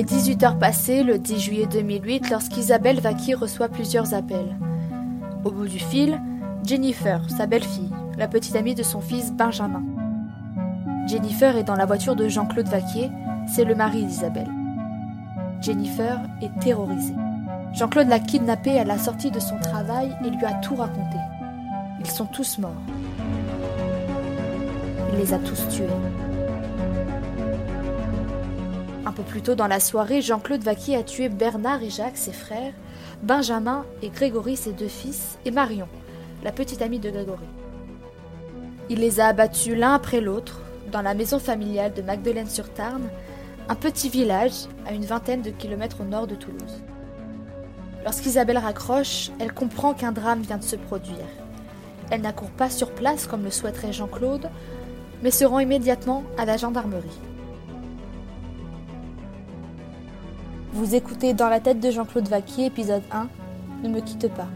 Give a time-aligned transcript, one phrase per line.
[0.00, 4.56] est 18h passées le 10 juillet 2008 lorsqu'Isabelle Vaki reçoit plusieurs appels.
[5.44, 6.18] Au bout du fil,
[6.64, 9.82] Jennifer, sa belle-fille, la petite amie de son fils Benjamin.
[11.06, 13.10] Jennifer est dans la voiture de Jean-Claude Vaquier,
[13.46, 14.48] c'est le mari d'Isabelle.
[15.60, 17.14] Jennifer est terrorisée.
[17.74, 21.18] Jean-Claude l'a kidnappée à la sortie de son travail et lui a tout raconté.
[22.00, 22.72] Ils sont tous morts.
[25.12, 25.84] Il les a tous tués.
[29.10, 32.32] Un peu plus tôt dans la soirée, Jean-Claude Vaquier a tué Bernard et Jacques, ses
[32.32, 32.72] frères,
[33.24, 35.88] Benjamin et Grégory, ses deux fils, et Marion,
[36.44, 37.48] la petite amie de Grégory.
[38.88, 40.60] Il les a abattus l'un après l'autre
[40.92, 43.02] dans la maison familiale de Magdeleine-sur-Tarn,
[43.68, 46.80] un petit village à une vingtaine de kilomètres au nord de Toulouse.
[48.04, 51.26] Lorsqu'Isabelle raccroche, elle comprend qu'un drame vient de se produire.
[52.12, 54.50] Elle n'accourt pas sur place comme le souhaiterait Jean-Claude,
[55.20, 57.18] mais se rend immédiatement à la gendarmerie.
[60.72, 63.28] Vous écoutez Dans la tête de Jean-Claude Vaquier, épisode 1,
[63.82, 64.46] Ne me quitte pas.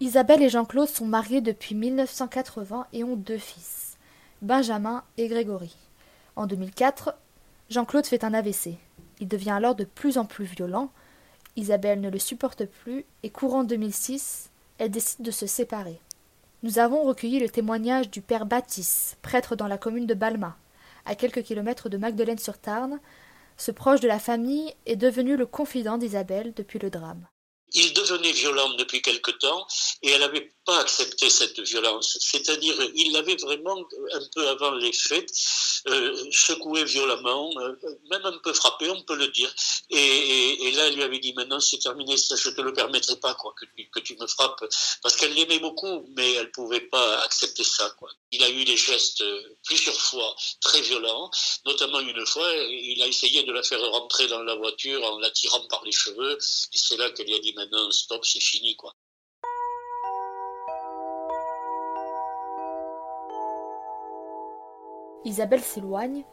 [0.00, 3.98] Isabelle et Jean-Claude sont mariés depuis 1980 et ont deux fils,
[4.40, 5.76] Benjamin et Grégory.
[6.36, 7.14] En 2004,
[7.68, 8.78] Jean-Claude fait un AVC.
[9.20, 10.90] Il devient alors de plus en plus violent.
[11.56, 16.00] Isabelle ne le supporte plus et courant 2006, elle décide de se séparer.
[16.64, 20.56] Nous avons recueilli le témoignage du père Baptiste, prêtre dans la commune de Balma,
[21.04, 23.00] à quelques kilomètres de Magdeleine-sur-Tarn.
[23.58, 27.28] Ce proche de la famille est devenu le confident d'Isabelle depuis le drame
[27.74, 29.66] il devenait violent depuis quelque temps
[30.02, 32.18] et elle n'avait pas accepté cette violence.
[32.20, 33.78] C'est-à-dire, il l'avait vraiment,
[34.12, 35.30] un peu avant les faits,
[35.88, 37.76] euh, secoué violemment, euh,
[38.10, 39.54] même un peu frappé, on peut le dire.
[39.90, 43.34] Et, là, elle lui avait dit, maintenant c'est terminé, ça, je te le permettrai pas,
[43.34, 44.64] quoi, que, que tu me frappes.
[45.02, 47.90] Parce qu'elle l'aimait beaucoup, mais elle ne pouvait pas accepter ça.
[47.98, 48.10] Quoi.
[48.32, 51.30] Il a eu des gestes euh, plusieurs fois très violents,
[51.66, 55.30] notamment une fois, il a essayé de la faire rentrer dans la voiture en la
[55.30, 58.74] tirant par les cheveux, et c'est là qu'elle lui a dit, maintenant, stop, c'est fini,
[58.76, 58.94] quoi.
[65.24, 66.24] Isabelle s'éloigne,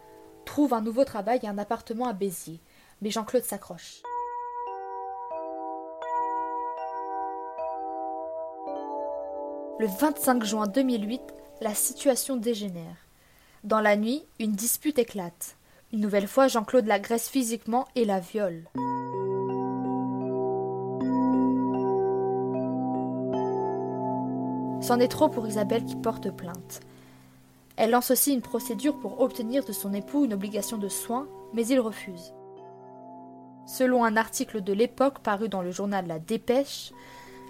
[0.45, 2.59] trouve un nouveau travail et un appartement à Béziers,
[3.01, 4.01] mais Jean-Claude s'accroche.
[9.79, 11.21] Le 25 juin 2008,
[11.61, 12.97] la situation dégénère.
[13.63, 15.55] Dans la nuit, une dispute éclate.
[15.93, 18.67] Une nouvelle fois, Jean-Claude l'agresse physiquement et la viole.
[24.81, 26.81] C'en est trop pour Isabelle qui porte plainte.
[27.81, 31.65] Elle lance aussi une procédure pour obtenir de son époux une obligation de soins, mais
[31.65, 32.31] il refuse.
[33.65, 36.91] Selon un article de l'époque paru dans le journal La Dépêche,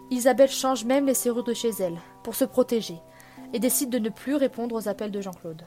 [0.09, 2.97] Isabelle change même les serrures de chez elle pour se protéger
[3.51, 5.63] et décide de ne plus répondre aux appels de Jean-Claude.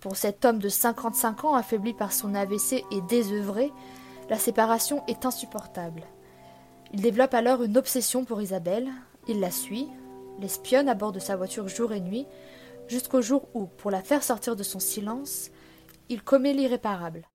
[0.00, 3.72] Pour cet homme de 55 ans affaibli par son AVC et désœuvré,
[4.28, 6.02] la séparation est insupportable.
[6.92, 8.90] Il développe alors une obsession pour Isabelle,
[9.28, 9.88] il la suit,
[10.40, 12.26] l'espionne à bord de sa voiture jour et nuit,
[12.88, 15.50] jusqu'au jour où, pour la faire sortir de son silence,
[16.08, 17.28] il commet l'irréparable.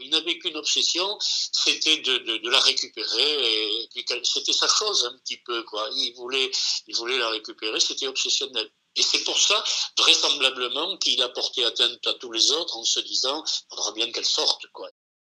[0.00, 3.88] Il n'avait qu'une obsession, c'était de, la récupérer, et
[4.22, 5.88] c'était sa chose un petit peu, quoi.
[5.92, 6.50] Il voulait,
[6.86, 8.70] il voulait la récupérer, c'était obsessionnel.
[8.94, 9.62] Et c'est pour ça,
[9.98, 14.10] vraisemblablement, qu'il a porté atteinte à tous les autres en se disant, il faudra bien
[14.12, 14.88] qu'elle sorte, quoi.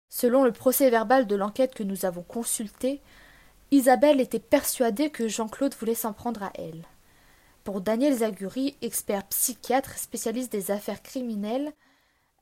[0.10, 3.02] Selon le procès verbal de l'enquête que nous avons consulté,
[3.72, 6.88] Isabelle était persuadée que Jean-Claude voulait s'en prendre à elle.
[7.69, 11.72] Pour Daniel Zaguri, expert psychiatre spécialiste des affaires criminelles,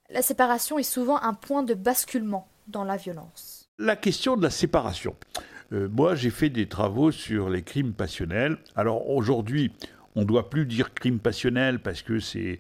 [0.10, 3.70] la séparation est souvent un point de basculement dans la violence.
[3.78, 5.18] La question de la séparation.
[5.74, 8.58] Euh, moi, j'ai fait des travaux sur les crimes passionnels.
[8.78, 9.74] Alors aujourd'hui,
[10.18, 12.60] on ne doit plus dire crime passionnel parce que c'est,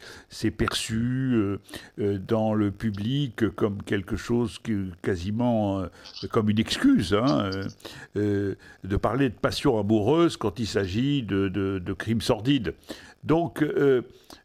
[0.52, 1.58] perçu euh,
[2.00, 4.60] euh, dans le public comme quelque chose
[5.02, 5.88] quasiment euh,
[6.32, 7.50] comme une excuse hein,
[8.16, 12.76] de parler de passion amoureuse quand il s'agit de, de crimes sordides.
[13.24, 13.66] Donc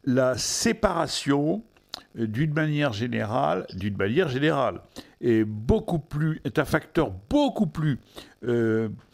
[0.05, 1.61] la séparation
[2.15, 4.81] d'une manière générale, d'une manière générale,
[5.21, 7.99] est beaucoup plus est un facteur beaucoup plus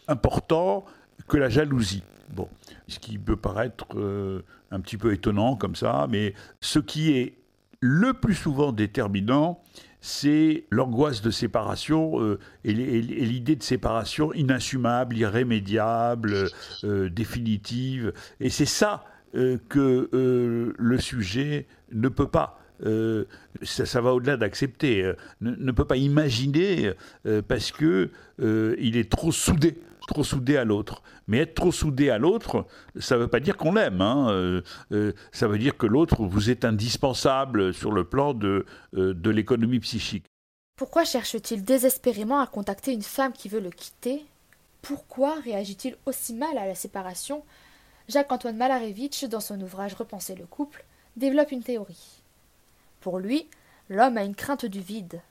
[0.07, 0.85] important
[1.27, 2.03] que la jalousie.
[2.33, 2.47] Bon,
[2.87, 7.35] ce qui peut paraître euh, un petit peu étonnant comme ça, mais ce qui est
[7.79, 9.61] le plus souvent déterminant,
[10.01, 16.49] c'est l'angoisse de séparation euh, et l'idée de séparation inassumable, irrémédiable,
[16.83, 18.13] euh, définitive.
[18.39, 20.09] Et c'est ça que
[20.75, 22.59] le sujet ne peut pas
[23.61, 25.13] ça, va au-delà d'accepter.
[25.41, 26.93] Ne, peut pas imaginer
[27.47, 28.09] parce que
[28.39, 29.77] il est trop soudé
[30.09, 31.01] trop soudé à l'autre.
[31.27, 32.65] Mais être trop soudé à l'autre,
[32.99, 34.01] ça ne veut pas dire qu'on l'aime.
[34.01, 34.61] Hein.
[35.31, 40.25] ça veut dire que l'autre vous est indispensable sur le plan de, de l'économie psychique.
[40.75, 44.25] Pourquoi cherche-t-il désespérément à contacter une femme qui veut le quitter?
[44.81, 47.43] Pourquoi réagit-il aussi mal à la séparation?
[48.07, 50.85] Jacques-Antoine Malarevitch, dans son ouvrage Repenser le couple,
[51.15, 52.23] développe une théorie.
[53.01, 53.47] Pour lui,
[53.89, 55.21] l'homme a une crainte du vide.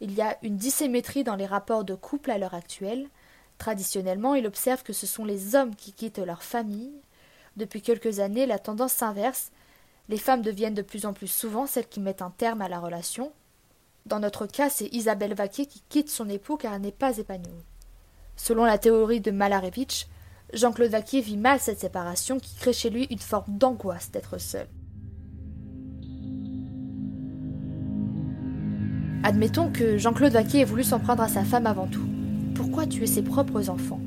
[0.00, 3.08] Il y a une dissymétrie dans les rapports de couple à l'heure actuelle.
[3.58, 6.92] Traditionnellement, il observe que ce sont les hommes qui quittent leur famille.
[7.56, 9.50] Depuis quelques années, la tendance s'inverse.
[10.08, 12.78] Les femmes deviennent de plus en plus souvent celles qui mettent un terme à la
[12.78, 13.32] relation,
[14.06, 17.64] dans notre cas, c'est Isabelle Vaquier qui quitte son époux car elle n'est pas épanouie.
[18.36, 20.06] Selon la théorie de Malarevitch,
[20.52, 24.68] Jean-Claude Vaquier vit mal cette séparation qui crée chez lui une forme d'angoisse d'être seul.
[29.24, 32.15] Admettons que Jean-Claude Vaquier ait voulu s'en prendre à sa femme avant tout.
[32.56, 34.00] Pourquoi tuer ses propres enfants?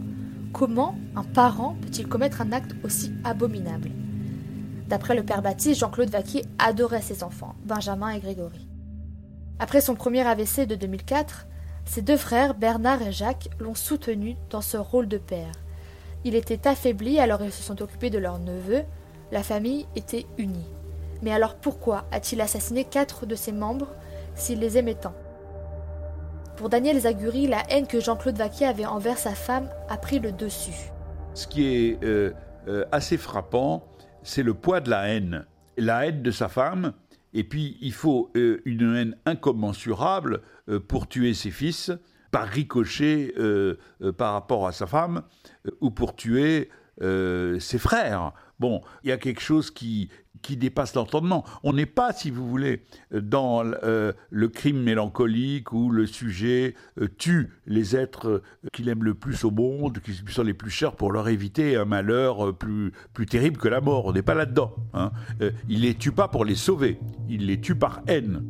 [0.54, 3.92] Comment un parent peut-il commettre un acte aussi abominable?
[4.88, 8.68] D'après le père Baptiste, Jean-Claude Vaquier adorait ses enfants, Benjamin et Grégory.
[9.60, 11.46] Après son premier AVC de 2004,
[11.86, 15.52] ses deux frères, Bernard et Jacques, l'ont soutenu dans ce rôle de père.
[16.24, 18.82] Il était affaibli alors ils se sont occupés de leur neveu.
[19.32, 20.66] La famille était unie.
[21.22, 23.90] Mais alors pourquoi a-t-il assassiné quatre de ses membres
[24.34, 25.14] s'il les aimait tant?
[26.60, 30.34] Pour Daniel Zaguri, la haine que Jean-Claude Vaquier avait envers sa femme a pris le
[30.34, 30.92] dessus.
[31.34, 32.34] Ce qui est euh,
[32.68, 33.88] euh, assez frappant,
[34.24, 35.46] c'est le poids de la haine.
[35.78, 36.92] La haine de sa femme,
[37.32, 40.42] et puis, il faut euh, une haine incommensurable
[40.90, 41.94] pour tuer ses fils,
[42.30, 43.34] par ricochet
[44.18, 45.22] par rapport à sa femme,
[45.80, 46.70] ou pour tuer
[47.00, 48.34] ses frères.
[48.60, 50.10] Bon, il y a quelque chose qui,
[50.42, 51.46] qui dépasse l'entendement.
[51.64, 57.08] On n'est pas, si vous voulez, dans euh, le crime mélancolique où le sujet euh,
[57.18, 58.44] tue les êtres euh,
[58.74, 61.86] qu'il aime le plus au monde, qui sont les plus chers pour leur éviter un
[61.86, 64.06] malheur plus, plus terrible que la mort.
[64.06, 64.76] On n'est pas là-dedans.
[64.94, 65.12] Hein.
[65.68, 67.00] il les tue pas pour les sauver,
[67.30, 68.44] il les tue par haine.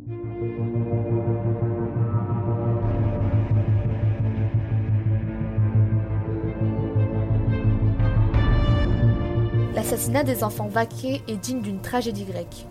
[9.89, 12.67] L'assassinat des enfants vaqués est digne d'une tragédie grecque.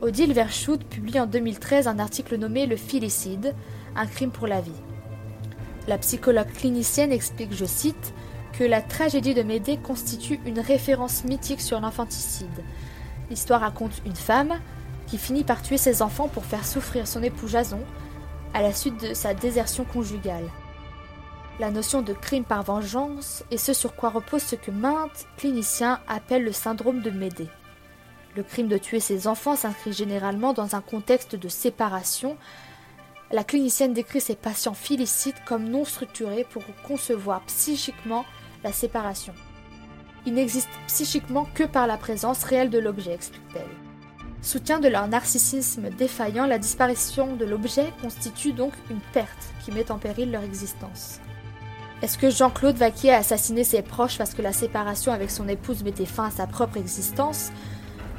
[0.00, 3.54] Odile Verschout publie en 2013 un article nommé Le filicide,
[3.94, 4.72] un crime pour la vie.
[5.86, 8.12] La psychologue clinicienne explique, je cite,
[8.58, 12.64] que la tragédie de Médée constitue une référence mythique sur l'infanticide.
[13.30, 14.54] L'histoire raconte une femme
[15.06, 17.82] qui finit par tuer ses enfants pour faire souffrir son époux Jason
[18.52, 20.50] à la suite de sa désertion conjugale
[21.60, 26.00] la notion de crime par vengeance est ce sur quoi repose ce que maintes cliniciens
[26.08, 27.50] appellent le syndrome de Médée.
[28.34, 32.38] Le crime de tuer ses enfants s'inscrit généralement dans un contexte de séparation.
[33.30, 38.24] La clinicienne décrit ses patients félicites comme non structurés pour concevoir psychiquement
[38.64, 39.34] la séparation.
[40.24, 43.68] Ils n'existent psychiquement que par la présence réelle de l'objet, explique-t-elle.
[44.40, 49.90] Soutien de leur narcissisme défaillant, la disparition de l'objet constitue donc une perte qui met
[49.90, 51.20] en péril leur existence.
[52.02, 55.84] Est-ce que Jean-Claude Vaquier a assassiné ses proches parce que la séparation avec son épouse
[55.84, 57.52] mettait fin à sa propre existence?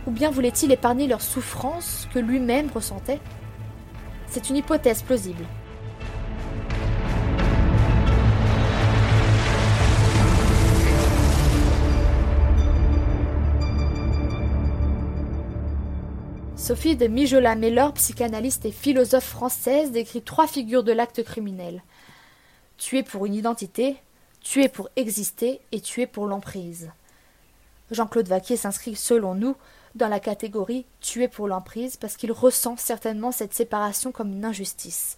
[0.06, 3.20] Ou bien voulait-il épargner leurs souffrances que lui-même ressentait?
[4.28, 5.44] C'est une hypothèse plausible.
[16.56, 21.82] Sophie de Mijola-Mellor, psychanalyste et philosophe française, décrit trois figures de l'acte criminel
[22.82, 24.02] tuer pour une identité,
[24.42, 26.90] tuer pour exister et tuer pour l'emprise.
[27.92, 29.56] Jean-Claude Vaquier s'inscrit, selon nous,
[29.94, 35.18] dans la catégorie tuer pour l'emprise parce qu'il ressent certainement cette séparation comme une injustice.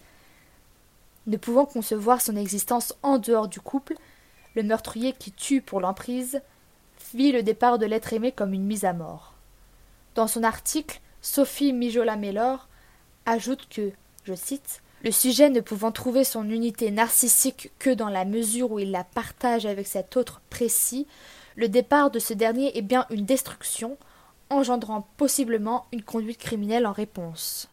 [1.26, 3.94] Ne pouvant concevoir son existence en dehors du couple,
[4.54, 6.42] le meurtrier qui tue pour l'emprise
[7.14, 9.32] vit le départ de l'être aimé comme une mise à mort.
[10.16, 12.68] Dans son article, Sophie Mijola-Mellor
[13.24, 13.90] ajoute que,
[14.24, 18.78] je cite, le sujet ne pouvant trouver son unité narcissique que dans la mesure où
[18.78, 21.06] il la partage avec cet autre précis,
[21.56, 23.98] le départ de ce dernier est bien une destruction,
[24.48, 27.68] engendrant possiblement une conduite criminelle en réponse.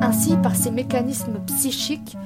[0.00, 2.16] Ainsi, par ces mécanismes psychiques,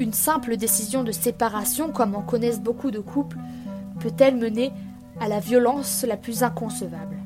[0.00, 3.38] une simple décision de séparation, comme en connaissent beaucoup de couples,
[4.00, 4.72] peut-elle mener
[5.20, 7.16] à la violence la plus inconcevable.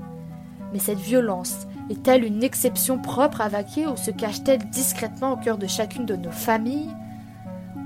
[0.73, 5.59] Mais cette violence est-elle une exception propre à Vaquier ou se cache-t-elle discrètement au cœur
[5.59, 6.91] de chacune de nos familles?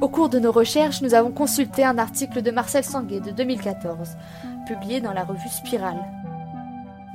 [0.01, 4.17] Au cours de nos recherches, nous avons consulté un article de Marcel Sanguet de 2014,
[4.67, 6.03] publié dans la revue Spirale.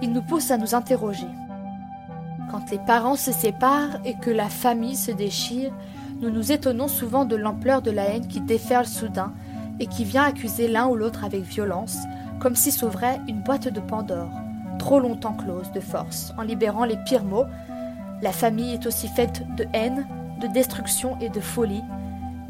[0.02, 1.28] Il nous pousse à nous interroger.
[2.52, 5.74] Quand les parents se séparent et que la famille se déchire,
[6.22, 9.34] nous nous étonnons souvent de l'ampleur de la haine qui déferle soudain
[9.80, 11.98] et qui vient accuser l'un ou l'autre avec violence,
[12.46, 14.30] comme si s'ouvrait une boîte de Pandore,
[14.78, 17.48] trop longtemps close de force, en libérant les pires mots.
[18.22, 20.06] La famille est aussi faite de haine,
[20.40, 21.82] de destruction et de folie.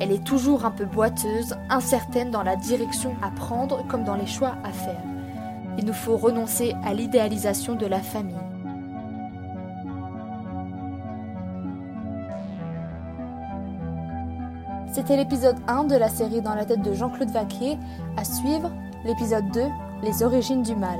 [0.01, 4.25] Elle est toujours un peu boiteuse, incertaine dans la direction à prendre comme dans les
[4.27, 5.01] choix à faire.
[5.77, 8.35] Il nous faut renoncer à l'idéalisation de la famille.
[14.91, 17.77] C'était l'épisode 1 de la série Dans la tête de Jean-Claude Vaquier.
[18.17, 18.73] À suivre,
[19.05, 19.61] l'épisode 2,
[20.03, 20.99] Les origines du mal.